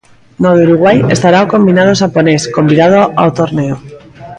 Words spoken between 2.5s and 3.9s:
convidado ao torneo.